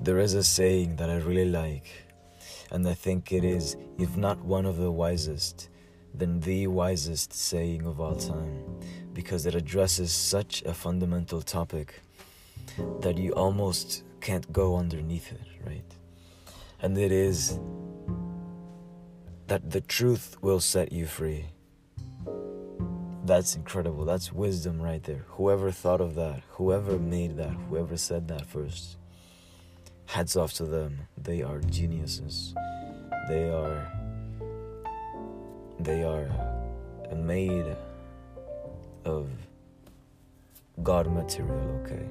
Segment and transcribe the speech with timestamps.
[0.00, 1.86] there is a saying that I really like,
[2.70, 5.70] and I think it is, if not one of the wisest,
[6.14, 8.64] then the wisest saying of all time,
[9.12, 12.00] because it addresses such a fundamental topic
[13.00, 15.94] that you almost can't go underneath it, right?
[16.80, 17.58] And it is
[19.48, 21.46] that the truth will set you free.
[23.24, 24.04] That's incredible.
[24.04, 25.24] That's wisdom right there.
[25.28, 28.96] Whoever thought of that, whoever made that, whoever said that first,
[30.08, 30.98] hats off to them.
[31.18, 32.54] They are geniuses.
[33.28, 33.86] They are
[35.78, 36.26] they are
[37.14, 37.76] made
[39.04, 39.28] of
[40.82, 42.08] God material, okay?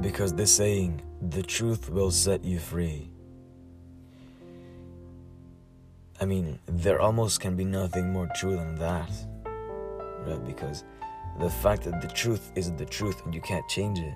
[0.00, 3.10] Because they're saying the truth will set you free.
[6.20, 9.10] I mean, there almost can be nothing more true than that,
[10.24, 10.44] right?
[10.46, 10.84] Because
[11.40, 14.14] the fact that the truth is the truth and you can't change it.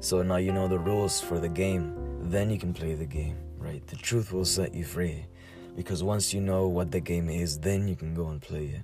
[0.00, 1.94] So now you know the rules for the game,
[2.30, 3.86] then you can play the game, right?
[3.86, 5.26] The truth will set you free.
[5.74, 8.82] Because once you know what the game is, then you can go and play it.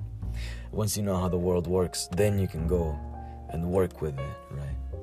[0.70, 2.98] Once you know how the world works, then you can go
[3.50, 4.98] and work with it, right?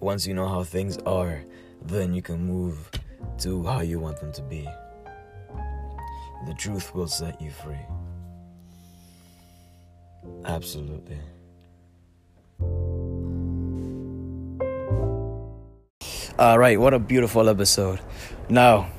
[0.00, 1.42] Once you know how things are,
[1.82, 2.90] then you can move
[3.38, 4.68] to how you want them to be.
[6.46, 7.86] The truth will set you free.
[10.44, 11.18] Absolutely.
[16.38, 17.98] All right, what a beautiful episode.
[18.48, 18.90] Now,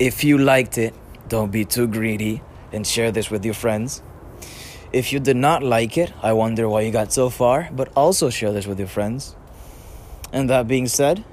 [0.00, 0.92] if you liked it,
[1.28, 4.02] don't be too greedy and share this with your friends.
[4.92, 8.28] If you did not like it, I wonder why you got so far, but also
[8.28, 9.36] share this with your friends.
[10.32, 11.24] And that being said,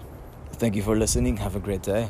[0.51, 1.37] thank you for listening.
[1.37, 2.09] Have a great day.